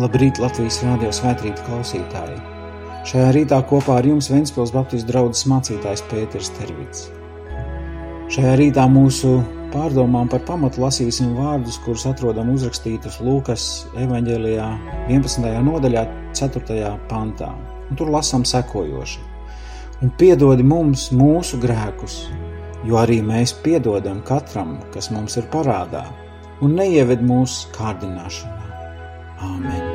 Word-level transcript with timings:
Labrīt, 0.00 0.38
Latvijas 0.40 0.78
Rādio 0.80 1.10
svētkrīta 1.12 1.60
klausītāji! 1.66 2.38
Šajā 3.10 3.32
rītā 3.36 3.58
kopā 3.68 3.98
ar 4.00 4.06
jums 4.08 4.30
Ventspils 4.32 4.70
Baptistu 4.72 5.10
draugs 5.10 5.42
mācītājs 5.50 6.00
Pēters 6.08 6.48
Tervits. 6.56 7.02
Šajā 8.32 8.54
rītā 8.56 8.86
mūsu 8.88 9.34
pārdomām 9.74 10.30
par 10.32 10.40
pamatu 10.48 10.80
lasīsim 10.86 11.34
vārdus, 11.36 11.76
kurus 11.84 12.06
atrodam 12.08 12.48
uzrakstītus 12.54 13.18
Lūkas 13.26 13.66
evaņģēlijā 14.00 14.68
11. 15.10 15.50
nodaļā 15.68 16.06
4. 16.38 16.94
pantā. 17.10 17.50
Un 17.90 18.00
tur 18.00 18.14
lasām 18.14 18.46
sekojoši. 18.48 19.20
Un 20.00 20.14
piedodi 20.16 20.64
mums 20.64 21.10
mūsu 21.12 21.60
grēkus, 21.60 22.22
jo 22.88 22.96
arī 23.02 23.20
mēs 23.26 23.52
piedodam 23.66 24.24
katram, 24.24 24.78
kas 24.96 25.12
mums 25.12 25.36
ir 25.36 25.50
parādā, 25.52 26.06
un 26.64 26.78
neieved 26.80 27.20
mūsu 27.20 27.68
kārdināšanā 27.76 28.60
Amen. 29.40 29.89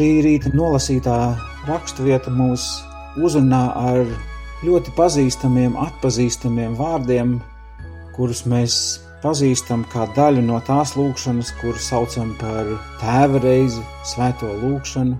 Šī 0.00 0.22
rīta 0.24 0.48
nolasītā 0.56 1.14
raksturvieta 1.68 2.30
mūs 2.32 2.62
uzrunā 3.20 3.58
ar 3.76 4.06
ļoti 4.64 4.94
pazīstamiem, 4.96 5.74
atpazīstamiem 5.76 6.72
vārdiem, 6.78 7.34
kurus 8.16 8.46
mēs 8.48 8.76
pazīstam 9.20 9.82
kā 9.92 10.06
daļu 10.16 10.46
no 10.46 10.56
tās 10.64 10.94
lūkšanas, 10.96 11.50
kuras 11.60 11.90
saucam 11.92 12.30
par 12.40 12.70
tēva 13.02 13.42
reizi, 13.44 13.82
svēto 14.08 14.48
lūkšanu, 14.62 15.18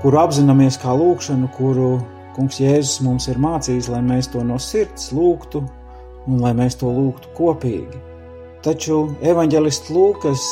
kuru 0.00 0.20
apzināmies 0.22 0.78
kā 0.80 0.94
lūkšanu, 0.96 1.50
kuru 1.58 1.90
Kungs 2.38 2.62
Jēzus 2.62 3.02
mums 3.04 3.28
ir 3.28 3.36
mācījis, 3.44 3.90
lai 3.92 4.00
mēs 4.06 4.30
to 4.32 4.40
no 4.40 4.56
sirds 4.56 5.10
lūgtu 5.12 5.60
un 6.24 6.40
lai 6.40 6.54
mēs 6.56 6.78
to 6.80 6.88
lūgtu 6.96 7.34
kopīgi. 7.36 8.00
Taču 8.64 9.02
evanģelists 9.20 9.92
Lūkas 9.92 10.48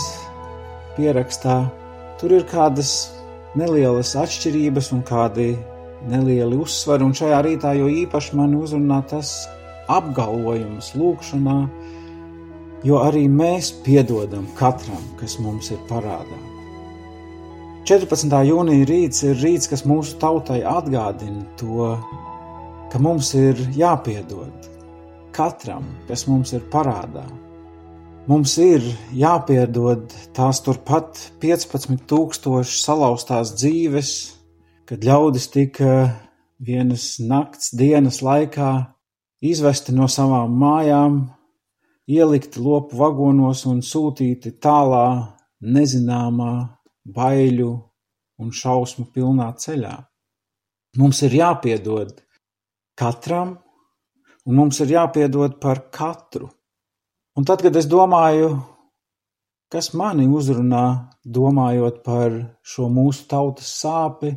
pierakstā 0.99 1.63
Tur 2.21 2.33
ir 2.37 2.47
kādas 2.51 2.95
nelielas 3.59 4.15
atšķirības 4.19 4.93
un 4.95 5.03
kādi 5.07 5.53
nelieli 6.11 6.59
uzsvari, 6.61 7.05
un 7.07 7.15
šajā 7.17 7.41
rītā 7.47 7.75
jo 7.79 7.89
īpaši 8.05 8.37
man 8.39 8.55
uzrunā 8.59 9.01
tas 9.11 9.35
apgalvojums 9.93 10.93
lūkšanā, 10.99 11.59
jo 12.85 13.01
arī 13.05 13.27
mēs 13.29 13.71
piedodam 13.85 14.47
katram, 14.59 15.03
kas 15.21 15.39
mums 15.43 15.71
ir 15.75 15.81
parādā. 15.89 16.41
14. 17.85 18.33
jūnija 18.49 18.89
rīts 18.89 19.25
ir 19.29 19.41
rīts, 19.43 19.69
kas 19.69 19.85
mūsu 19.89 20.17
tautai 20.21 20.63
atgādina 20.65 21.45
to, 21.61 21.91
ka 22.93 23.01
mums 23.03 23.35
ir 23.37 23.59
jāpiedod 23.77 24.71
katram, 25.37 25.85
kas 26.09 26.25
mums 26.31 26.55
ir 26.57 26.65
parādā. 26.73 27.27
Mums 28.25 28.55
ir 28.57 28.81
jāpiedod 29.13 30.09
tās 30.33 30.63
turpat 30.65 31.19
15,000 31.43 32.65
salauztās 32.65 33.51
dzīves, 33.53 34.13
kad 34.89 35.05
ļaudis 35.05 35.51
tika 35.53 35.91
vienas 36.57 37.19
nakts, 37.21 37.75
dienas 37.77 38.23
laikā 38.25 38.71
izvesti 39.45 39.93
no 39.93 40.09
savām 40.09 40.57
mājām, 40.57 41.21
ielikti 42.09 42.65
lopu 42.65 42.97
vagonos 43.03 43.67
un 43.69 43.85
sūtīti 43.85 44.55
tālā, 44.57 45.37
nezināmā, 45.61 46.55
baiļu 47.05 47.71
un 48.41 48.57
šausmu 48.57 49.11
pilnā 49.13 49.53
ceļā. 49.53 49.95
Mums 50.97 51.21
ir 51.29 51.41
jāpiedod 51.43 52.17
katram, 52.97 53.59
un 54.49 54.63
mums 54.65 54.81
ir 54.81 54.97
jāpiedod 54.97 55.61
par 55.61 55.91
katru. 55.93 56.55
Un 57.35 57.43
tad, 57.43 57.65
kad 57.67 57.75
es 57.75 57.89
domāju, 57.91 58.53
kas 59.67 59.89
mani 59.99 60.29
uzrunā, 60.31 61.11
domājot 61.27 62.05
par 62.07 62.37
šo 62.63 62.87
mūsu 62.87 63.25
tautas 63.27 63.73
sāpi, 63.81 64.37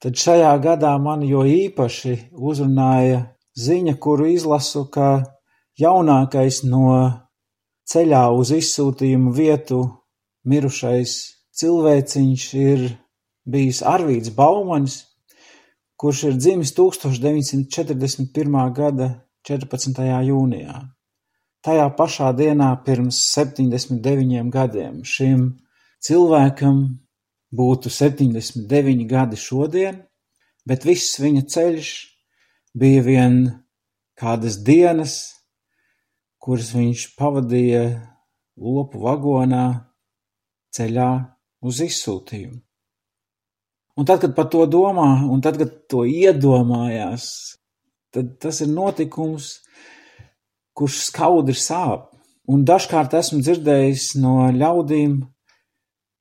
tad 0.00 0.16
šajā 0.16 0.54
gadā 0.64 0.94
man 1.04 1.26
jo 1.28 1.42
īpaši 1.44 2.32
uzrunāja 2.32 3.26
ziņa, 3.60 3.98
kuru 4.00 4.30
izlasu, 4.32 4.86
ka 4.88 5.10
jaunākais 5.76 6.62
no 6.64 6.96
ceļā 7.92 8.24
uz 8.40 8.56
izsūtījumu 8.56 9.36
vietu 9.36 9.84
mirušais 10.48 11.20
cilvēciņš 11.60 12.50
ir 12.64 12.90
bijis 13.44 13.84
Arvīts 13.84 14.32
Baumanis, 14.32 15.02
kurš 16.00 16.28
ir 16.30 16.38
dzimis 16.40 16.72
1941. 16.72 18.62
gada 18.72 19.16
14. 19.44 20.06
jūnijā. 20.32 20.88
Tajā 21.68 21.88
pašā 21.92 22.30
dienā 22.32 22.70
pirms 22.80 23.16
septiņdesmit 23.28 23.98
deviņiem 24.00 24.46
gadiem 24.48 25.00
šim 25.04 25.40
cilvēkam 26.06 26.78
būtu 27.58 27.90
septiņdesmit 27.92 28.64
deviņi 28.70 29.04
gadi 29.10 29.36
šodien, 29.36 29.98
bet 30.64 30.86
viss 30.88 31.18
viņa 31.20 31.42
ceļš 31.52 31.90
bija 32.72 33.02
vien 33.04 33.36
kādas 34.16 34.56
dienas, 34.64 35.18
kuras 36.40 36.72
viņš 36.72 37.04
pavadīja 37.20 37.84
lopu 38.56 39.04
vagonā 39.04 39.66
ceļā 40.72 41.10
uz 41.68 41.84
izsūtījumu. 41.84 42.62
Un 44.00 44.08
tad, 44.08 44.24
kad 44.24 44.32
par 44.32 44.48
to 44.48 44.64
domā, 44.72 45.10
un 45.28 45.44
tad, 45.44 45.60
kad 45.60 45.76
to 45.92 46.06
iedomājās, 46.08 47.28
tad 48.14 48.38
tas 48.40 48.64
ir 48.64 48.72
notikums, 48.72 49.58
kurš 50.78 51.08
skaudri 51.08 51.56
sāp. 51.58 52.12
Un 52.48 52.62
dažkārt 52.64 53.16
esmu 53.18 53.42
dzirdējis 53.42 54.14
no 54.22 54.48
ļaudīm, 54.54 55.18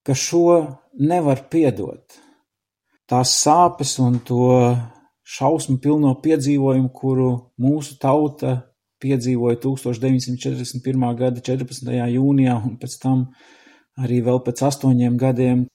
ka 0.03 0.15
šo 0.17 0.47
nevar 0.99 1.45
piedot. 1.51 2.17
Tās 3.07 3.37
sāpes 3.39 3.93
un 4.03 4.17
to 4.27 4.49
šausmu 5.27 5.77
pilno 5.83 6.13
piedzīvojumu, 6.23 6.91
kuru 6.91 7.29
mūsu 7.61 7.95
tauta 8.01 8.57
piedzīvoja 9.03 9.59
1941. 9.63 11.07
gada 11.19 11.43
14. 11.43 11.93
jūnijā 12.17 12.57
un 12.57 12.75
pēc 12.81 12.97
tam 13.03 13.25
arī 14.01 14.21
vēl 14.25 14.41
pēc 14.45 14.63
astoņiem 14.67 15.17
gadiem, 15.21 15.65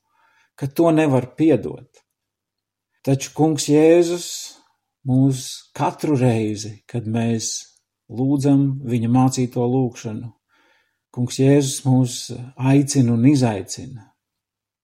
ka 0.58 0.68
to 0.68 0.90
nevar 0.94 1.32
piedot. 1.38 1.88
Taču 3.02 3.32
kungs 3.34 3.66
Jēzus 3.70 4.28
mūs 5.08 5.46
katru 5.74 6.14
reizi, 6.18 6.76
kad 6.86 7.08
mēs 7.08 7.71
lūdzam 8.18 8.62
viņa 8.88 9.10
mācīto 9.12 9.64
lūgšanu. 9.68 10.30
Kungs 11.12 11.38
Jēzus 11.40 11.82
mūs 11.84 12.16
aicina 12.56 13.12
un 13.16 13.26
izaicina. 13.28 14.08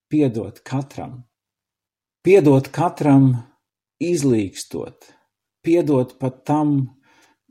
Piedot 0.09 0.61
katram, 0.65 1.23
piedot 2.25 2.69
katram 2.73 3.31
izlīkstot, 4.01 5.11
piedot 5.65 6.15
pat 6.21 6.43
tam, 6.49 6.75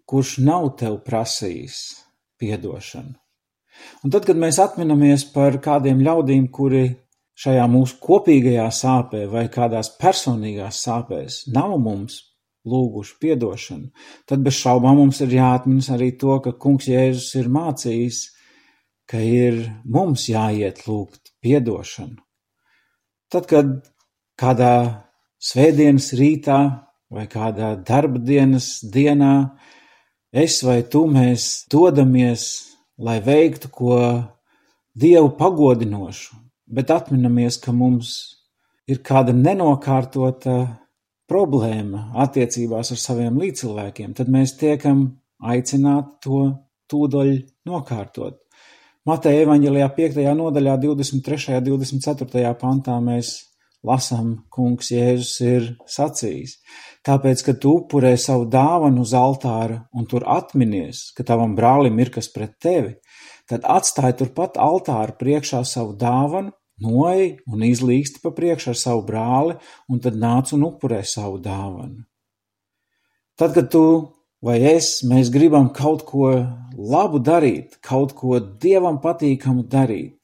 kurš 0.09 0.37
nav 0.45 0.71
tev 0.79 0.99
prasījis 1.05 1.79
piedošanu. 2.41 3.13
Un 4.05 4.13
tad, 4.13 4.25
kad 4.25 4.39
mēs 4.39 4.57
atminamies 4.61 5.27
par 5.33 5.59
kādiem 5.61 6.01
ļaudīm, 6.05 6.47
kuri 6.53 6.87
šajā 7.37 7.67
mūsu 7.69 7.99
kopīgajā 8.01 8.65
sāpē 8.73 9.25
vai 9.29 9.45
kādās 9.53 9.91
personīgās 10.01 10.81
sāpēs 10.85 11.43
nav 11.53 11.75
mums 11.81 12.23
lūguši 12.67 13.15
piedošanu, 13.21 13.89
tad 14.29 14.43
bez 14.45 14.59
šaubām 14.59 14.99
mums 15.01 15.21
ir 15.25 15.33
jāatminas 15.37 15.89
arī 15.93 16.11
to, 16.19 16.37
ka 16.43 16.53
kungs 16.53 16.89
Jēzus 16.91 17.33
ir 17.39 17.49
mācījis, 17.53 18.21
ka 19.07 19.21
ir 19.23 19.61
mums 19.85 20.27
jāiet 20.29 20.83
lūgt 20.87 21.33
piedošanu. 21.43 22.19
Tad, 23.31 23.47
kad 23.49 23.71
kādā 24.39 24.73
svētdienas 25.43 26.11
rītā 26.15 26.59
vai 27.11 27.25
kādā 27.31 27.73
darba 27.87 28.19
dienas 28.19 28.77
dienā 28.83 29.57
es 30.31 30.59
vai 30.63 30.81
tu 30.83 31.05
mēs 31.11 31.67
dodamies, 31.71 32.47
lai 32.97 33.19
veiktu 33.23 33.71
ko 33.71 33.99
Dievu 34.97 35.29
pagodinošu, 35.37 36.33
bet 36.73 36.89
atminamies, 36.89 37.59
ka 37.61 37.69
mums 37.69 38.15
ir 38.89 39.03
kāda 39.05 39.35
nenokārtota 39.35 40.55
problēma 41.27 42.11
attiecībās 42.23 42.93
ar 42.93 43.01
saviem 43.01 43.37
līdzcilvēkiem, 43.41 44.15
tad 44.17 44.31
mēs 44.31 44.55
tiekam 44.59 45.05
aicināti 45.43 46.17
to 46.23 46.41
tūdaļ 46.91 47.33
nokārtot. 47.67 48.39
Mateja 49.07 49.45
evaņģelijā 49.45 49.87
5. 49.95 50.23
nodaļā 50.35 50.73
23. 50.83 51.59
un 51.59 51.67
24. 51.67 52.55
pantā 52.59 52.97
mēs 53.03 53.37
lasām, 53.87 54.33
kungs 54.51 54.91
Jēzus 54.91 55.35
ir 55.45 55.67
sacījis. 55.87 56.57
Tāpēc, 57.07 57.43
ka 57.45 57.55
tu 57.55 57.77
upurē 57.79 58.15
savu 58.19 58.47
dāvanu 58.51 59.05
uz 59.05 59.13
altāra 59.15 59.83
un 59.95 60.07
tur 60.11 60.25
atminies, 60.27 61.11
ka 61.15 61.23
tavam 61.27 61.55
brālim 61.55 61.99
ir 62.03 62.11
kas 62.11 62.27
pret 62.33 62.57
tevi, 62.63 62.97
tad 63.47 63.63
atstāj 63.63 64.17
turpat 64.19 64.59
altāra 64.59 65.15
priekšā 65.15 65.63
savu 65.63 65.95
dāvanu, 65.99 66.51
noej 66.83 67.37
un 67.47 67.63
izlīgsti 67.65 68.21
pa 68.23 68.33
priekšu 68.35 68.73
ar 68.73 68.79
savu 68.79 69.05
brāli, 69.07 69.57
un 69.89 70.01
tad 70.03 70.17
nāc 70.19 70.53
un 70.55 70.67
upurē 70.67 71.01
savu 71.05 71.41
dāvanu. 71.41 72.03
Tad, 73.37 73.53
kad 73.53 73.69
tu 73.73 73.83
vai 74.41 74.57
es, 74.75 75.01
mēs 75.07 75.31
gribam 75.33 75.71
kaut 75.73 76.05
ko 76.09 76.29
labu 76.77 77.21
darīt, 77.21 77.77
kaut 77.85 78.13
ko 78.17 78.39
dievam 78.39 78.99
patīkamu 79.01 79.65
darīt, 79.69 80.17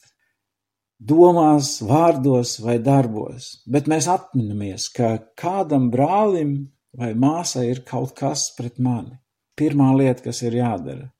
domās, 1.03 1.79
vārdos 1.83 2.59
vai 2.63 2.77
darbos, 2.79 3.63
bet 3.65 3.89
mēs 3.91 4.07
atminamies, 4.11 4.89
ka 4.93 5.17
kādam 5.39 5.89
brālim 5.93 6.55
vai 6.97 7.13
māsai 7.17 7.69
ir 7.71 7.83
kaut 7.87 8.13
kas 8.17 8.51
pret 8.57 8.79
mani. 8.79 9.17
Pirmā 9.57 9.91
lieta, 9.93 10.23
kas 10.25 10.41
ir 10.41 10.55
jādara, 10.57 11.11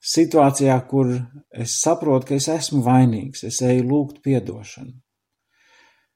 situācijā, 0.00 0.76
kur 0.88 1.12
es 1.52 1.76
saprotu, 1.82 2.30
ka 2.30 2.38
es 2.40 2.48
esmu 2.48 2.82
vainīgs, 2.84 3.44
es 3.48 3.60
eju 3.64 3.84
lūgt 3.88 4.22
piedošanu. 4.24 4.94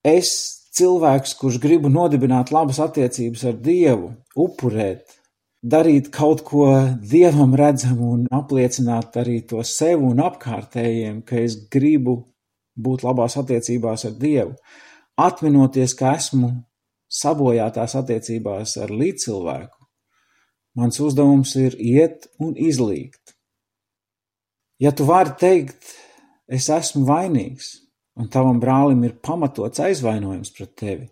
Es, 0.04 0.30
cilvēks, 0.76 1.36
kurš 1.40 1.60
gribu 1.62 1.90
nodibināt 1.92 2.52
labas 2.52 2.80
attiecības 2.82 3.44
ar 3.48 3.60
Dievu, 3.64 4.10
upurēt, 4.36 5.16
darīt 5.64 6.10
kaut 6.12 6.42
ko 6.44 6.66
Dievam 7.00 7.54
redzamu 7.56 8.10
un 8.18 8.26
apliecināt 8.32 9.16
arī 9.20 9.40
to 9.48 9.62
sev 9.64 10.04
un 10.04 10.20
apkārtējiem, 10.24 11.22
ka 11.24 11.40
es 11.40 11.56
gribu 11.72 12.18
būt 12.74 13.04
labās 13.06 13.38
attiecībās 13.40 14.04
ar 14.08 14.18
Dievu, 14.20 14.56
atminoties, 15.20 15.94
ka 15.96 16.16
esmu 16.18 16.50
sabojātās 17.08 17.94
attiecībās 18.00 18.76
ar 18.82 18.92
līdzcilvēku, 18.92 19.86
mans 20.76 21.00
uzdevums 21.00 21.54
ir 21.60 21.76
iet 21.78 22.28
un 22.42 22.56
izlīgt. 22.58 23.23
Ja 24.82 24.90
tu 24.90 25.06
vari 25.06 25.34
teikt, 25.38 25.92
es 26.50 26.66
esmu 26.72 27.04
vainīgs, 27.06 27.70
un 28.18 28.30
tavam 28.30 28.58
brālim 28.62 29.04
ir 29.06 29.18
pamatots 29.22 29.82
aizvainojums 29.82 30.50
pret 30.56 30.74
tevi, 30.78 31.06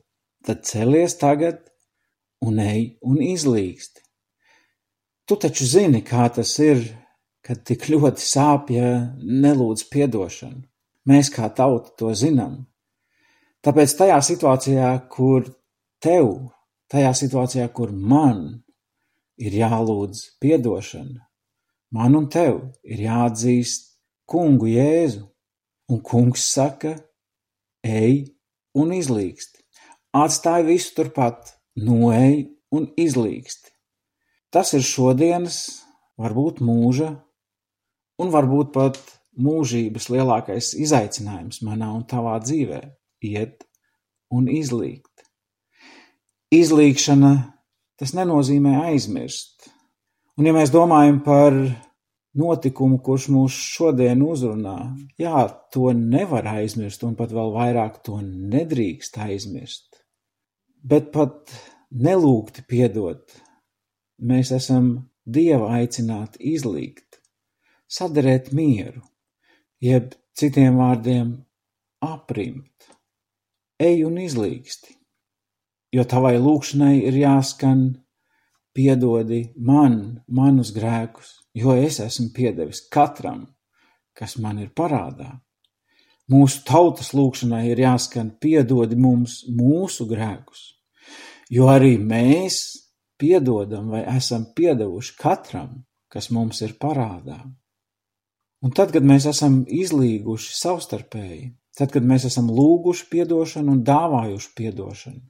tad 0.47 0.65
celies 0.67 1.15
tagad 1.21 1.61
un 2.43 2.59
ej 2.59 2.97
un 3.07 3.21
izlīgsti. 3.23 4.03
Tu 5.27 5.39
taču 5.39 5.67
zini, 5.69 6.03
kā 6.03 6.27
tas 6.35 6.57
ir, 6.59 6.83
kad 7.47 7.63
tik 7.67 7.87
ļoti 7.91 8.23
sāp, 8.23 8.71
ja 8.75 9.15
nelūdz 9.23 9.87
piedošanu. 9.91 10.65
Mēs 11.09 11.31
kā 11.35 11.49
tauta 11.55 11.95
to 11.99 12.11
zinām. 12.15 12.65
Tāpēc 13.63 13.95
tajā 13.99 14.19
situācijā, 14.27 14.91
kur 15.11 15.47
tev, 16.03 16.51
tajā 16.91 17.15
situācijā, 17.15 17.69
kur 17.75 17.95
man 17.95 18.63
ir 19.39 19.55
jālūdz 19.55 20.25
piedošana, 20.43 21.23
Man 21.93 22.17
un 22.17 22.29
tev 22.33 22.63
ir 22.89 23.03
jāatzīst 23.05 23.91
kungu 24.29 24.71
Jēzu, 24.73 25.27
un 25.93 26.01
kungs 26.01 26.47
saka, 26.55 26.95
ej 27.85 28.33
un 28.79 28.95
izlīgsti. 28.97 29.61
Atstāj 30.17 30.65
visu 30.69 30.95
turpat, 30.97 31.53
noej 31.77 32.47
un 32.73 32.89
izlīgsti. 32.97 33.73
Tas 34.53 34.73
ir 34.77 34.85
šodienas, 34.85 35.59
varbūt 36.21 36.63
mūža, 36.65 37.11
un 38.21 38.33
varbūt 38.33 38.73
pat 38.73 39.01
mūžības 39.41 40.09
lielākais 40.13 40.73
izaicinājums 40.81 41.63
manā 41.65 41.91
un 41.97 42.05
tavā 42.09 42.39
dzīvē- 42.45 42.81
iet 43.33 43.65
un 44.33 44.49
izlīgt. 44.49 45.25
Izlīgšana 46.53 47.35
tas 47.97 48.13
nenozīmē 48.13 48.75
aizmirst, 48.89 49.72
Un 50.41 50.49
ja 50.49 50.53
mēs 50.57 50.71
domājam 50.73 51.19
par 51.25 51.53
notikumu, 52.41 53.03
kurš 53.05 53.29
mūs 53.35 53.57
šodien 53.75 54.23
uzrunā, 54.25 54.79
jā, 55.21 55.45
to 55.75 55.91
nevar 55.97 56.49
aizmirst, 56.55 57.05
un 57.05 57.17
pat 57.19 57.35
vēl 57.37 57.53
vairāk 57.53 58.01
to 58.07 58.17
nedrīkst 58.25 59.19
aizmirst. 59.21 60.01
Bet 60.83 61.11
pat 61.13 61.53
nelūgti 61.93 62.65
piedot, 62.69 63.37
mēs 64.25 64.55
esam 64.57 64.95
Dieva 65.23 65.69
aicināti 65.77 66.41
izlīgt, 66.51 67.21
sadarēt 67.87 68.49
mieru, 68.57 69.05
jeb 69.79 70.17
citiem 70.35 70.81
vārdiem 70.81 71.37
aprimt. 72.03 72.89
Ej 73.79 74.03
un 74.09 74.17
izlīgsti, 74.19 74.97
jo 75.95 76.03
tavai 76.09 76.39
lūkšanai 76.41 76.97
ir 77.05 77.21
jāskan 77.21 77.85
piedodi 78.77 79.43
man 79.57 80.23
manus 80.29 80.73
grēkus, 80.75 81.35
jo 81.55 81.77
es 81.77 82.01
esmu 82.01 82.31
piedevis 82.35 82.85
katram, 82.93 83.47
kas 84.17 84.37
man 84.41 84.61
ir 84.63 84.73
parādā. 84.77 85.31
Mūsu 86.33 86.63
tautas 86.65 87.13
lūkšanai 87.17 87.65
ir 87.73 87.83
jāskan 87.83 88.31
piedodi 88.41 88.97
mums 88.97 89.43
mūsu 89.53 90.07
grēkus, 90.09 90.63
jo 91.51 91.69
arī 91.69 91.97
mēs 91.99 92.61
piedodam 93.21 93.91
vai 93.93 94.05
esam 94.17 94.47
piedevuši 94.57 95.17
katram, 95.19 95.83
kas 96.13 96.31
mums 96.31 96.63
ir 96.65 96.77
parādā. 96.81 97.41
Un 98.63 98.71
tad, 98.71 98.93
kad 98.95 99.03
mēs 99.03 99.27
esam 99.27 99.63
izlīguši 99.67 100.55
savstarpēji, 100.55 101.45
tad, 101.79 101.91
kad 101.95 102.05
mēs 102.07 102.29
esam 102.29 102.51
lūguši 102.53 103.09
piedošanu 103.11 103.75
un 103.75 103.83
dāvājuši 103.87 104.51
piedošanu, 104.59 105.23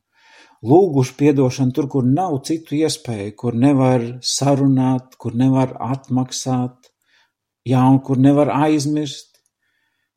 lūguši 0.63 1.17
piedošanu 1.19 1.75
tur, 1.75 1.89
kur 1.91 2.07
nav 2.07 2.39
citu 2.47 2.77
iespēju, 2.79 3.35
kur 3.39 3.57
nevar 3.59 4.05
sarunāt, 4.23 5.17
kur 5.19 5.35
nevar 5.39 5.75
atmaksāt, 5.83 6.93
jā, 7.67 7.83
un 7.83 8.01
kur 8.05 8.21
nevar 8.23 8.53
aizmirst. 8.63 9.31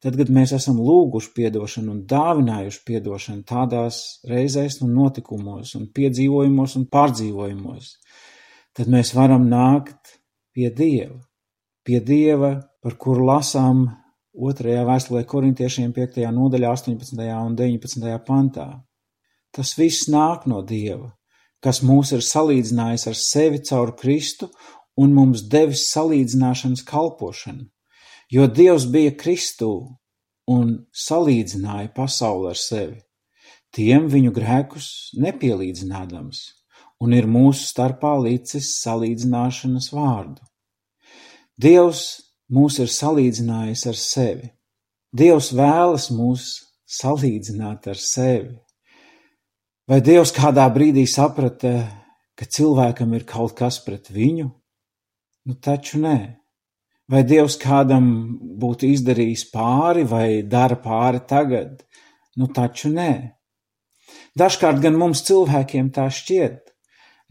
Tad, 0.06 0.20
kad 0.20 0.30
mēs 0.30 0.52
esam 0.54 0.78
lūguši 0.86 1.32
piedošanu 1.34 1.96
un 1.96 2.02
dāvinājuši 2.06 2.82
piedošanu 2.86 3.42
tādās 3.50 4.02
reizēs 4.30 4.78
un 4.86 4.92
notikumos 4.94 5.72
un 5.80 5.88
piedzīvojumos 5.98 6.76
un 6.78 6.86
pārdzīvojumos, 6.94 7.88
tad 8.78 8.92
mēs 8.92 9.16
varam 9.18 9.48
nākt 9.50 10.20
pie 10.54 10.70
Dieva, 10.70 11.18
pie 11.82 12.04
Dieva, 12.06 12.52
par 12.86 13.00
kuru 13.02 13.26
lasām 13.32 13.88
otrajā 14.36 14.84
vēstulē 14.86 15.24
korintiešiem 15.26 15.96
5. 15.96 16.22
nodaļā 16.36 16.76
18. 16.76 17.26
un 17.42 17.58
19. 17.58 18.20
pantā. 18.28 18.68
Tas 19.56 19.78
viss 19.80 20.10
nāk 20.12 20.44
no 20.52 20.60
Dieva, 20.68 21.14
kas 21.64 21.80
mūs 21.80 22.12
ir 22.16 22.24
salīdzinājis 22.26 23.08
ar 23.08 23.16
sevi 23.16 23.62
caur 23.64 23.94
Kristu 23.96 24.50
un 25.00 25.14
mums 25.16 25.46
devis 25.52 25.86
salīdzināšanas 25.94 26.84
kalpošanu, 26.88 27.64
jo 28.32 28.48
Dievs 28.48 28.90
bija 28.92 29.14
Kristū 29.16 29.72
un 30.52 30.76
salīdzināja 30.92 31.94
pasauli 31.96 32.52
ar 32.52 32.60
sevi, 32.60 33.00
tiem 33.76 34.10
viņu 34.12 34.34
grēkus 34.36 34.90
nepielīdzinādams, 35.24 36.44
un 37.00 37.16
ir 37.16 37.28
mūsu 37.28 37.66
starpā 37.70 38.14
licis 38.24 38.76
salīdzināšanas 38.84 39.90
vārdu. 39.96 40.44
Dievs 41.56 42.04
mūs 42.52 42.82
ir 42.84 42.92
salīdzinājis 42.92 43.88
ar 43.88 44.00
sevi. 44.00 44.52
Dievs 45.16 45.54
vēlas 45.56 46.10
mūs 46.12 46.50
salīdzināt 47.00 47.88
ar 47.88 48.00
sevi. 48.00 48.58
Vai 49.90 50.02
Dievs 50.02 50.34
kādā 50.34 50.66
brīdī 50.74 51.06
saprata, 51.10 51.74
ka 52.36 52.46
cilvēkam 52.46 53.14
ir 53.14 53.26
kaut 53.30 53.54
kas 53.58 53.80
pret 53.86 54.10
viņu? 54.12 54.50
Nu 55.46 55.58
taču 55.62 56.02
nē. 56.02 56.18
Vai 57.12 57.22
Dievs 57.24 57.60
kādam 57.62 58.08
būtu 58.62 58.90
izdarījis 58.90 59.50
pāri 59.54 60.06
vai 60.10 60.42
dara 60.42 60.78
pāri 60.82 61.22
tagad? 61.30 61.84
Nu 62.36 62.50
taču 62.50 62.90
nē. 62.90 63.12
Dažkārt 64.36 64.82
gan 64.82 64.98
mums 64.98 65.22
cilvēkiem 65.28 65.94
tā 65.94 66.10
šķiet, 66.10 66.66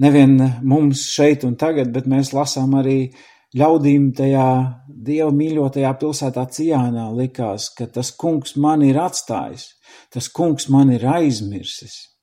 Nevien 0.03 0.41
mums 0.67 1.05
šeit 1.07 1.45
un 1.47 1.55
tagad, 1.55 1.93
bet 1.95 2.09
mēs 2.11 2.33
lasām 2.35 2.73
arī 2.81 3.13
ļaudīm 3.55 4.09
tajā 4.19 4.47
Dieva 4.89 5.31
mīļotajā 5.31 5.93
pilsētā 6.01 6.49
Cijānā 6.51 7.05
likās, 7.15 7.69
ka 7.79 7.87
tas 7.87 8.11
kungs 8.19 8.57
mani 8.59 8.91
ir 8.91 8.99
atstājis, 8.99 9.69
tas 10.11 10.27
kungs 10.35 10.67
mani 10.73 10.99
ir 10.99 11.07
aizmirsis. 11.07 12.14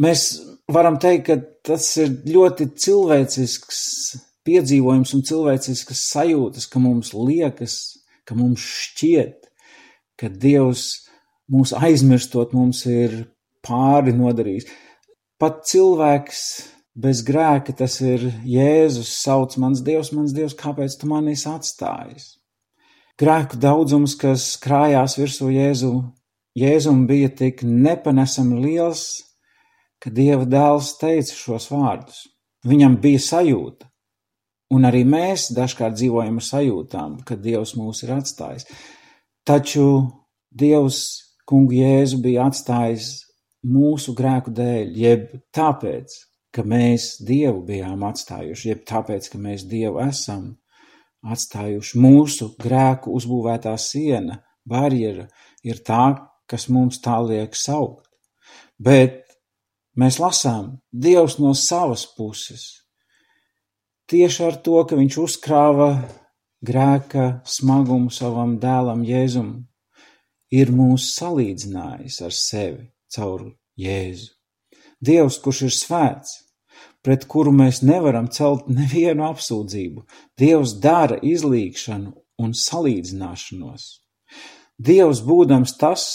Mēs 0.00 0.26
varam 0.70 0.98
teikt, 0.98 1.28
ka 1.28 1.36
tas 1.70 1.86
ir 2.02 2.10
ļoti 2.26 2.72
cilvēcisks 2.82 3.80
piedzīvojums 4.44 5.14
un 5.16 5.22
cilvēciskas 5.24 6.02
sajūtas, 6.10 6.66
ka 6.70 6.82
mums 6.82 7.12
liekas, 7.14 7.76
ka 8.26 8.36
mums 8.36 8.64
šķiet, 8.64 9.48
ka 10.18 10.28
Dievs 10.28 11.04
mūs 11.52 11.74
aizmirstot 11.76 12.54
mums 12.56 12.84
ir 12.90 13.22
pāri 13.64 14.14
nodarījis. 14.16 14.66
Pat 15.40 15.62
cilvēks 15.68 16.40
bez 16.94 17.22
grēka, 17.26 17.74
tas 17.76 17.98
ir 18.04 18.26
Jēzus 18.46 19.10
sauc 19.22 19.56
mans 19.60 19.82
Dievs, 19.84 20.12
mans 20.14 20.34
Dievs, 20.34 20.56
kāpēc 20.58 20.98
tu 20.98 21.10
mani 21.10 21.34
esi 21.34 21.48
atstājis? 21.50 22.32
Grēku 23.20 23.58
daudzums, 23.62 24.16
kas 24.18 24.54
krājās 24.62 25.18
virsū 25.20 25.52
Jēzu, 25.54 25.92
Jēzum 26.58 27.04
bija 27.06 27.30
tik 27.34 27.62
nepanesami 27.66 28.60
liels, 28.62 29.04
ka 30.04 30.12
Dieva 30.12 30.44
dēls 30.44 30.94
teica 31.00 31.32
šos 31.32 31.70
vārdus. 31.72 32.26
Viņam 32.68 32.98
bija 33.00 33.20
sajūta, 33.24 33.88
un 34.76 34.84
arī 34.84 35.00
mēs 35.08 35.48
dažkārt 35.56 35.96
dzīvojam 35.96 36.40
ar 36.40 36.44
sajūtām, 36.44 37.16
ka 37.24 37.36
Dievs 37.40 37.72
mūs 37.78 38.02
ir 38.04 38.12
atstājis. 38.18 38.68
Taču 39.48 39.86
Dievs 40.52 41.00
kungu 41.48 41.78
Jēzu 41.78 42.20
bija 42.24 42.50
atstājis 42.50 43.08
mūsu 43.64 44.12
grēku 44.16 44.52
dēļ, 44.52 44.92
jeb 45.00 45.26
tāpēc, 45.56 46.18
ka 46.54 46.64
mēs 46.68 47.14
Dievu 47.24 47.64
bijām 47.66 48.04
atstājuši, 48.06 48.70
jeb 48.74 48.84
tāpēc, 48.88 49.32
ka 49.32 49.40
mēs 49.40 49.64
Dievu 49.68 50.02
esam 50.04 50.52
atstājuši. 51.24 51.98
Mūsu 52.04 52.52
grēku 52.60 53.16
uzbūvētā 53.16 53.72
siena, 53.80 54.42
barjera 54.68 55.26
ir 55.64 55.80
tā, 55.86 56.04
kas 56.48 56.68
mums 56.68 57.00
tā 57.04 57.18
liek 57.24 57.56
saukt. 57.56 58.04
Bet 58.76 59.23
Mēs 59.94 60.18
lasām, 60.18 60.80
Dievs 60.90 61.36
no 61.38 61.52
savas 61.54 62.02
puses, 62.16 62.64
tieši 64.10 64.42
ar 64.48 64.56
to, 64.66 64.80
ka 64.90 64.98
viņš 64.98 65.18
uzkrāva 65.22 65.90
grēka 66.66 67.26
smagumu 67.46 68.10
savam 68.10 68.56
dēlam 68.58 69.04
Jēzum, 69.06 69.52
ir 70.50 70.72
mūs 70.74 71.12
salīdzinājis 71.14 72.18
ar 72.26 72.34
sevi 72.34 72.88
caur 73.14 73.46
Jēzu. 73.78 74.32
Dievs, 75.04 75.38
kurš 75.38 75.62
ir 75.68 75.74
svēts, 75.76 76.36
pret 77.04 77.26
kuru 77.30 77.52
mēs 77.54 77.82
nevaram 77.86 78.26
celt 78.34 78.66
nevienu 78.66 79.28
apsūdzību, 79.30 80.06
Dievs 80.40 80.78
dara 80.82 81.20
izlīgšanu 81.22 82.14
un 82.42 82.54
salīdzināšanos. 82.58 83.90
Dievs 84.74 85.20
būdams 85.22 85.76
tas, 85.78 86.06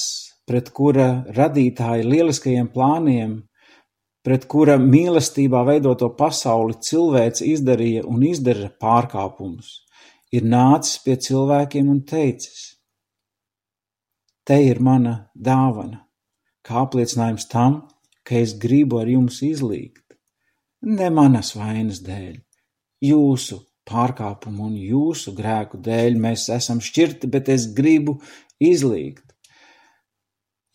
pret 0.44 0.74
kura 0.76 1.24
radītāja 1.32 2.04
lieliskajiem 2.04 2.68
plāniem 2.74 3.38
pret 4.26 4.48
kura 4.52 4.78
mīlestībā 4.82 5.62
veidoto 5.68 6.10
pasauli 6.18 6.76
cilvēks 6.90 7.44
izdarīja 7.46 8.06
un 8.08 8.26
izdara 8.28 8.70
pārkāpumus, 8.82 9.70
ir 10.36 10.46
nācis 10.46 11.00
pie 11.06 11.16
cilvēkiem 11.28 11.90
un 11.92 12.04
teicis: 12.08 12.66
Te 14.44 14.60
ir 14.66 14.82
mana 14.82 15.16
dāvana, 15.36 16.04
kā 16.66 16.84
apliecinājums 16.84 17.48
tam, 17.52 17.82
ka 18.26 18.38
es 18.42 18.56
gribu 18.58 19.00
ar 19.02 19.10
jums 19.10 19.42
izlīgt, 19.46 20.18
ne 20.82 21.10
manas 21.14 21.56
vainas 21.58 22.02
dēļ, 22.06 22.36
jūsu 23.06 23.60
pārkāpumu 23.90 24.68
un 24.70 24.76
jūsu 24.78 25.34
grēku 25.38 25.80
dēļ 25.86 26.20
mēs 26.22 26.50
esam 26.54 26.82
šķirti, 26.84 27.30
bet 27.32 27.50
es 27.50 27.68
gribu 27.74 28.20
izlīgt. 28.60 29.29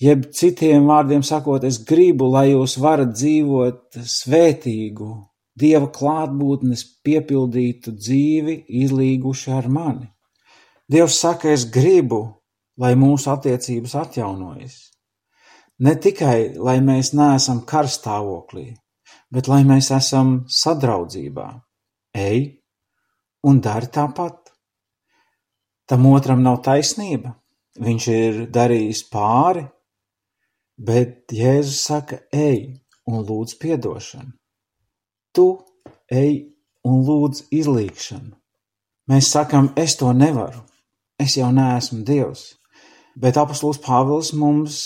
Jeb 0.03 0.27
citiem 0.35 0.89
vārdiem 0.91 1.23
sakot, 1.23 1.65
es 1.65 1.79
gribu, 1.87 2.27
lai 2.33 2.49
jūs 2.51 2.79
varat 2.83 3.13
dzīvot 3.15 4.01
svētīgu, 4.11 5.13
Dieva 5.55 5.87
klātbūtnes 5.95 6.81
piepildītu 7.07 7.93
dzīvi, 7.95 8.57
izlīguši 8.83 9.53
ar 9.55 9.69
mani. 9.71 10.09
Dievs 10.91 11.21
saka, 11.23 11.53
es 11.55 11.69
gribu, 11.71 12.25
lai 12.83 12.97
mūsu 12.99 13.31
attiecības 13.31 13.95
atjaunojas. 14.01 14.75
Ne 15.87 15.95
tikai, 15.95 16.57
lai 16.59 16.81
mēs 16.83 17.13
neesam 17.15 17.63
karstāvoklī, 17.71 18.73
bet 19.31 19.47
lai 19.47 19.63
mēs 19.69 19.93
esam 19.95 20.41
sadraudzībā. 20.51 21.47
Ej 22.19 22.43
un 23.47 23.61
dari 23.61 23.91
tāpat. 23.93 24.51
Tam 25.87 26.07
otram 26.11 26.43
nav 26.43 26.63
taisnība. 26.65 27.35
Viņš 27.85 28.05
ir 28.11 28.45
darījis 28.55 29.03
pāri, 29.11 29.65
Bet 30.77 31.33
Jēzus 31.33 31.83
saka, 31.87 32.19
ej 32.33 32.81
un 33.07 33.23
lūdz 33.27 33.59
piedošanu. 33.61 34.33
Tu 35.35 35.47
ej 36.11 36.33
un 36.85 37.05
lūdz 37.07 37.47
izlīgšanu. 37.55 38.35
Mēs 39.11 39.31
sakam, 39.35 39.73
es 39.77 39.97
to 40.01 40.13
nevaru, 40.17 40.63
es 41.21 41.37
jau 41.37 41.51
neesmu 41.53 42.03
Dievs. 42.09 42.55
Bet 43.21 43.37
apustulis 43.39 43.83
Pāvils 43.85 44.33
mums 44.35 44.79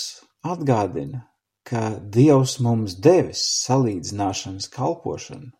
atgādina, 0.45 1.23
ka 1.63 1.95
Dievs 1.99 2.59
mums 2.61 2.97
devis 2.99 3.45
salīdzināšanas 3.65 4.69
kalpošanu 4.73 5.53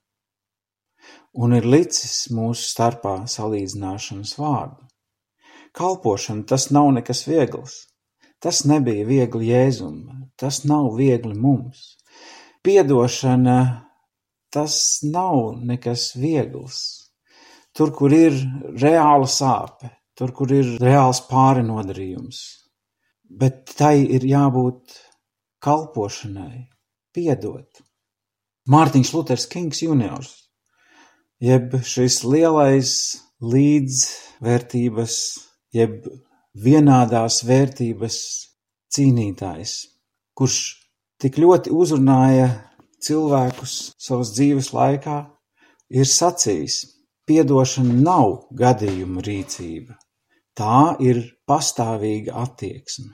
un 1.34 1.54
ir 1.54 1.66
licis 1.66 2.30
mūsu 2.34 2.66
starpā 2.72 3.16
salīdzināšanas 3.30 4.36
vārdu. 4.40 4.88
Kalpošana 5.78 6.48
tas 6.50 6.70
nav 6.74 6.90
nekas 6.96 7.26
viegls. 7.30 7.86
Tas 8.40 8.64
nebija 8.64 9.04
viegli 9.08 9.50
Jēzum, 9.52 9.98
tas 10.40 10.64
nav 10.68 10.94
viegli 10.96 11.36
mums. 11.36 11.98
Piedošana, 12.64 13.60
tas 14.54 14.76
nav 15.04 15.60
nekas 15.68 16.14
viegls. 16.16 16.80
Tur, 17.76 17.92
kur 17.96 18.14
ir 18.16 18.36
reāla 18.80 19.28
sāpe, 19.30 19.92
tur, 20.18 20.32
kur 20.36 20.52
ir 20.56 20.72
reāls 20.82 21.22
pārinodarījums, 21.30 22.40
bet 23.30 23.76
tai 23.78 24.02
ir 24.04 24.26
jābūt 24.28 24.96
kalpošanai, 25.64 26.66
piedot. 27.16 27.84
Mārtiņš 28.70 29.14
Luters 29.16 29.46
Kings 29.52 29.84
juniors, 29.84 30.32
jeb 31.44 31.76
šis 31.84 32.22
lielais 32.24 32.96
līdzvērtības, 33.40 35.16
jeb 35.76 36.10
vienādās 36.58 37.44
vērtības 37.46 38.18
cīnītājs, 38.94 39.74
kurš 40.34 40.60
tik 41.22 41.38
ļoti 41.42 41.74
uzrunāja 41.76 42.50
cilvēkus 43.04 43.76
savas 44.00 44.34
dzīves 44.36 44.72
laikā, 44.74 45.20
ir 45.90 46.10
sacījis: 46.10 46.82
Piedošana 47.30 47.94
nav 47.94 48.32
gadījuma 48.58 49.22
rīcība, 49.22 49.94
tā 50.58 50.96
ir 51.06 51.22
pastāvīga 51.46 52.34
attieksme. 52.42 53.14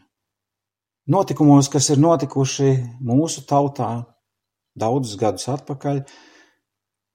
Notikumos, 1.11 1.67
kas 1.69 1.89
ir 1.91 1.99
notikuši 1.99 2.71
mūsu 3.03 3.43
tautā 3.45 4.05
daudzus 4.79 5.19
gadus 5.19 5.49
atpakaļ, 5.51 5.99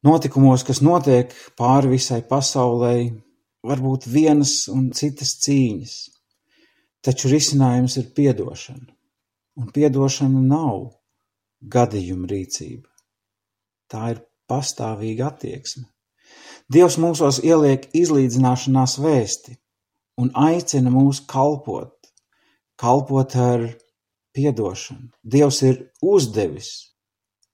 notikumos, 0.06 0.62
kas 0.68 0.82
notiek 0.84 1.32
pāri 1.58 1.96
visai 1.96 2.20
pasaulē, 2.28 2.94
var 3.67 3.83
būt 3.85 4.09
vienas 4.09 4.69
un 4.73 4.90
citas 4.97 5.35
cīņas, 5.45 5.95
taču 7.05 7.31
risinājums 7.33 7.97
ir 8.00 8.11
piedošana, 8.17 8.88
un 9.61 9.71
piedošana 9.75 10.40
nav 10.40 10.90
gadījuma 11.61 12.29
rīcība. 12.31 12.88
Tā 13.90 14.12
ir 14.14 14.23
pastāvīga 14.50 15.31
attieksme. 15.31 15.87
Dievs 16.71 16.97
mūsos 17.02 17.40
ieliek 17.43 17.88
izlīdzināšanās 17.97 18.99
vēsti 19.02 19.57
un 20.23 20.31
aicina 20.38 20.93
mūs 20.95 21.25
kalpot, 21.26 21.97
kalpot 22.79 23.35
ar 23.37 23.67
piedošanu. 24.37 25.11
Dievs 25.23 25.62
ir 25.67 25.81
uzdevis 26.00 26.71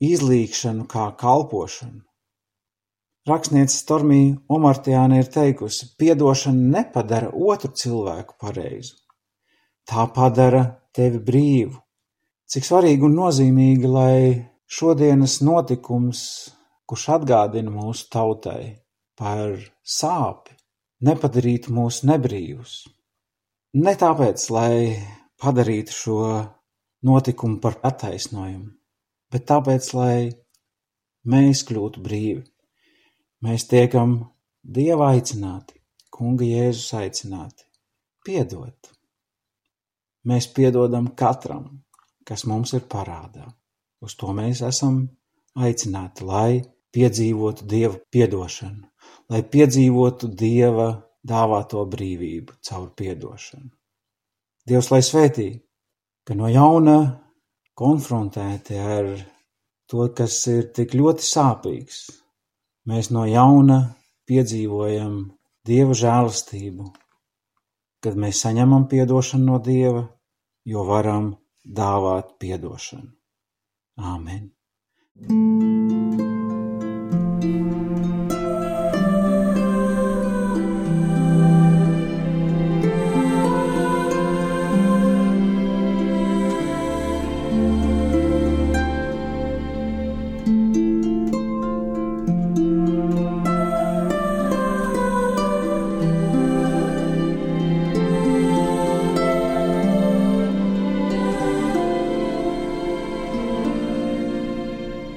izlīgšanu 0.04 0.84
kā 0.90 1.08
kalpošanu. 1.18 2.02
Rakstniece 3.26 3.74
Stormija 3.74 4.36
Omartiāne 4.54 5.18
ir 5.18 5.26
teikusi: 5.34 5.88
Piedošana 5.98 6.68
nepadara 6.76 7.32
otru 7.34 7.72
cilvēku 7.74 8.36
pareizu, 8.38 8.94
tā 9.82 10.04
padara 10.14 10.62
tevi 10.94 11.18
brīvu. 11.18 11.74
Cik 12.46 12.68
svarīgi 12.68 13.02
un 13.08 13.18
nozīmīgi, 13.18 13.90
lai 13.90 14.46
šodienas 14.70 15.40
notikums, 15.42 16.22
kurš 16.86 17.08
atgādina 17.18 17.74
mūsu 17.74 18.06
tautai 18.14 18.76
par 19.18 19.58
sāpi, 19.82 20.54
nepadarītu 21.02 21.74
mūs 21.74 22.04
nebrīvus. 22.06 22.78
Ne 23.82 23.98
tāpēc, 23.98 24.50
lai 24.54 24.72
padarītu 25.42 25.98
šo 25.98 26.20
notikumu 27.02 27.58
par 27.58 27.80
attaisnojumu, 27.82 28.70
bet 29.34 29.50
tāpēc, 29.50 29.94
lai 29.98 30.18
mēs 31.26 31.66
kļūtu 31.66 32.06
brīvi. 32.06 32.44
Mēs 33.44 33.66
tiekam 33.68 34.18
Dieva 34.76 35.10
aicināti, 35.12 35.76
Kunga 36.10 36.46
Jēzus 36.48 36.94
aicināti, 36.96 37.66
piedot. 38.24 38.88
Mēs 40.26 40.48
piedodam 40.56 41.10
katram, 41.14 41.66
kas 42.26 42.46
mums 42.48 42.72
ir 42.74 42.86
parādā. 42.90 43.44
Uz 44.02 44.16
to 44.18 44.32
mēs 44.34 44.62
esam 44.64 45.02
aicināti, 45.54 46.24
lai 46.24 46.62
piedzīvotu 46.96 47.68
Dieva 47.68 48.00
piedošanu, 48.10 48.88
lai 49.30 49.42
piedzīvotu 49.44 50.32
Dieva 50.32 50.88
dāvāto 51.26 51.84
brīvību 51.92 52.58
caur 52.64 52.90
piedošanu. 52.96 53.70
Dievs, 54.66 54.90
lai 54.90 55.02
svētī, 55.04 55.50
ka 56.26 56.34
no 56.34 56.48
jauna 56.50 56.98
konfrontēti 57.78 58.80
ar 58.80 59.12
to, 59.86 60.08
kas 60.16 60.40
ir 60.50 60.70
tik 60.74 60.96
ļoti 60.98 61.22
sāpīgs, 61.22 62.06
mēs 62.86 63.10
no 63.14 63.26
jauna 63.28 63.80
piedzīvojam 64.30 65.18
Dieva 65.66 65.96
žēlastību, 65.98 66.84
kad 68.04 68.18
mēs 68.22 68.44
saņemam 68.44 68.86
piedošanu 68.90 69.48
no 69.50 69.58
Dieva, 69.58 70.04
jo 70.62 70.86
varam 70.86 71.32
dāvāt 71.66 72.36
piedošanu. 72.38 73.10
Āmen! 73.98 74.50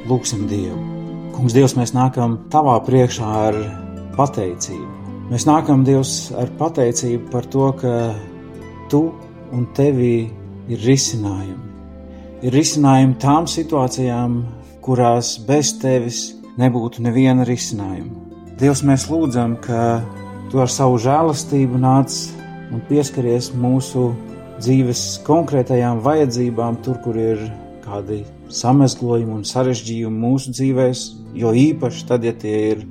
Lūksim 0.09 0.47
Dievu. 0.49 0.79
Kungs, 1.35 1.53
Dievs, 1.53 1.75
mēs 1.77 1.91
nākam 1.93 2.39
Tavā 2.49 2.79
priekšā 2.81 3.27
ar 3.45 3.57
pateicību. 4.15 4.87
Mēs 5.29 5.43
nākam, 5.45 5.83
Dievs, 5.85 6.31
ar 6.33 6.49
pateicību 6.57 7.29
par 7.29 7.45
to, 7.53 7.67
ka 7.77 7.91
Tu 8.89 9.03
un 9.53 9.67
Tevī 9.77 10.31
ir 10.65 10.81
risinājumi. 10.81 11.67
Ir 12.41 12.57
risinājumi 12.57 13.19
tām 13.21 13.45
situācijām, 13.45 14.39
kurās 14.81 15.35
bez 15.45 15.75
Tevis 15.77 16.23
nebūtu 16.57 17.05
neviena 17.05 17.45
risinājuma. 17.45 18.25
Dievs, 18.57 18.81
mēs 18.81 19.05
lūdzam, 19.11 19.59
ka 19.61 20.01
Tu 20.49 20.57
ar 20.57 20.73
savu 20.73 20.97
žēlastību 21.05 21.77
nāc 21.85 22.17
un 22.73 22.81
pieskaries 22.89 23.51
mūsu 23.53 24.09
dzīves 24.57 25.21
konkrētajām 25.29 26.01
vajadzībām, 26.01 26.81
tur, 26.81 26.97
kur 27.05 27.21
ir 27.21 27.45
kādi 27.86 28.23
samezglojumi 28.49 29.39
un 29.39 29.45
sarežģījumi 29.47 30.21
mūsu 30.23 30.53
dzīvēs, 30.55 31.03
jo 31.38 31.53
īpaši 31.53 32.05
tad, 32.09 32.25
ja 32.25 32.33
tie 32.33 32.55
ir 32.73 32.83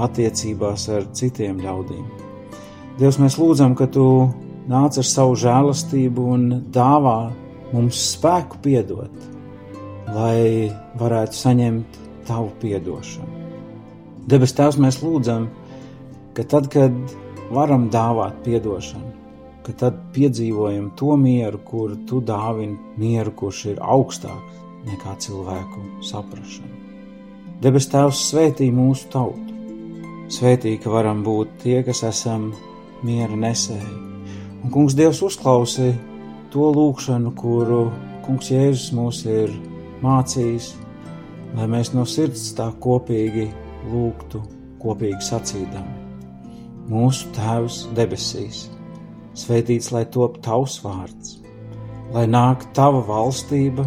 attiecībās 0.00 0.88
ar 0.92 1.06
citiem 1.14 1.60
ļaudīm. 1.62 2.04
Dievs, 2.98 3.18
mēs 3.20 3.38
lūdzam, 3.38 3.74
ka 3.78 3.88
Tu 3.90 4.04
nāc 4.70 4.98
ar 4.98 5.06
savu 5.06 5.36
žēlastību 5.38 6.26
un 6.34 6.46
dāvā 6.72 7.18
mums 7.74 8.00
spēku 8.14 8.60
piedot, 8.64 9.12
lai 10.14 10.70
varētu 11.00 11.40
saņemt 11.40 12.00
Tavu 12.24 12.54
piedošanu. 12.62 13.42
Debes 14.32 14.54
Tēvs, 14.56 14.78
mēs 14.80 15.02
lūdzam, 15.02 15.50
ka 16.32 16.46
tad, 16.48 16.70
kad 16.72 16.94
varam 17.52 17.90
dāvāt 17.92 18.38
piedošanu, 18.46 19.12
ka 19.66 19.74
tad 19.76 19.98
piedzīvojam 20.14 20.94
to 20.96 21.18
mieru, 21.20 21.60
kuru 21.68 21.98
Tu 22.08 22.22
dāvini, 22.24 22.78
mieru, 22.96 23.34
kurš 23.36 23.66
ir 23.74 23.82
augstāks 23.84 24.63
nekā 24.88 25.16
cilvēku 25.22 25.82
saprašana. 26.04 26.80
Debes 27.62 27.86
Tēvs 27.88 28.20
svētī 28.30 28.68
mūsu 28.74 29.08
tautu, 29.12 29.54
svētī, 30.32 30.74
ka 30.82 30.90
varam 30.92 31.22
būt 31.24 31.52
tie, 31.62 31.78
kas 31.86 32.02
esam 32.04 32.50
miera 33.06 33.36
nesēji. 33.38 33.94
Un 34.64 34.72
Kungs 34.72 34.96
Dievs 34.96 35.22
uzklausi 35.24 35.92
to 36.52 36.70
lūgšanu, 36.74 37.34
kuru 37.38 37.86
Kungs 38.24 38.50
Jēzus 38.52 38.90
mūs 38.96 39.22
ir 39.28 39.52
mācījis, 40.04 40.70
lai 41.54 41.68
mēs 41.70 41.92
no 41.94 42.04
sirds 42.08 42.46
tā 42.58 42.70
kopīgi 42.84 43.50
lūgtu, 43.92 44.40
kopīgi 44.82 45.20
sacīdami. 45.24 46.00
Mūsu 46.90 47.30
Tēvs 47.36 47.84
debesīs, 47.96 48.66
svētīts 49.38 49.92
lai 49.94 50.04
top 50.12 50.40
tavs 50.44 50.80
vārds, 50.84 51.38
lai 52.12 52.26
nāk 52.28 52.66
tava 52.76 53.00
valstība, 53.08 53.86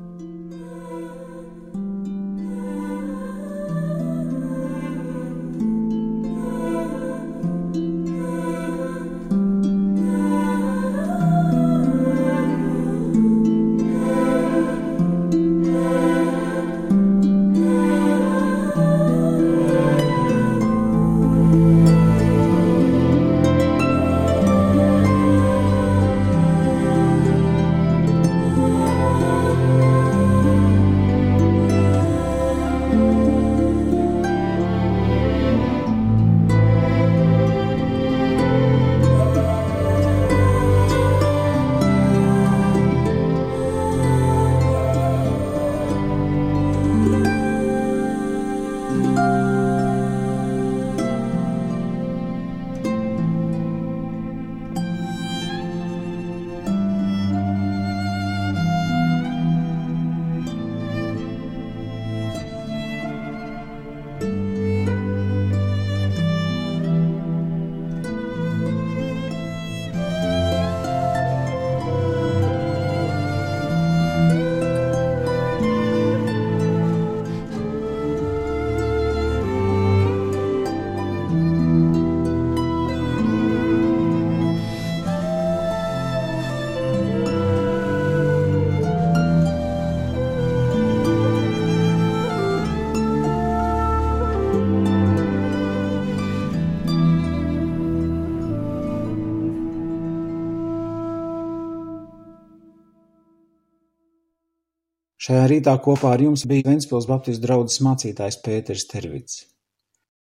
Šajā 105.31 105.45
rītā 105.47 105.73
kopā 105.79 106.09
ar 106.11 106.21
jums 106.25 106.41
bija 106.43 106.65
Ventspils 106.65 107.05
Baptistu 107.07 107.45
draudzes 107.45 107.79
mācītājs 107.85 108.37
Pēteris 108.43 108.83
Tervids. 108.89 109.37